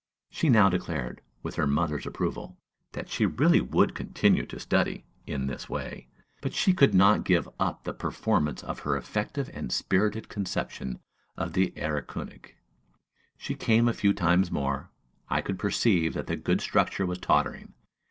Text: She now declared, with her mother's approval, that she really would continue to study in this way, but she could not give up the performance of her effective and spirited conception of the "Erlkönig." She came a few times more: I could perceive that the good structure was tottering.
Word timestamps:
She 0.31 0.49
now 0.49 0.67
declared, 0.67 1.21
with 1.43 1.53
her 1.57 1.67
mother's 1.67 2.07
approval, 2.07 2.57
that 2.93 3.07
she 3.07 3.27
really 3.27 3.61
would 3.61 3.93
continue 3.93 4.47
to 4.47 4.59
study 4.59 5.05
in 5.27 5.45
this 5.45 5.69
way, 5.69 6.07
but 6.41 6.55
she 6.55 6.73
could 6.73 6.95
not 6.95 7.23
give 7.23 7.47
up 7.59 7.83
the 7.83 7.93
performance 7.93 8.63
of 8.63 8.79
her 8.79 8.97
effective 8.97 9.47
and 9.53 9.71
spirited 9.71 10.27
conception 10.27 10.99
of 11.37 11.53
the 11.53 11.69
"Erlkönig." 11.77 12.55
She 13.37 13.53
came 13.53 13.87
a 13.87 13.93
few 13.93 14.11
times 14.11 14.49
more: 14.49 14.89
I 15.29 15.39
could 15.39 15.59
perceive 15.59 16.15
that 16.15 16.25
the 16.25 16.35
good 16.35 16.61
structure 16.61 17.05
was 17.05 17.19
tottering. 17.19 17.75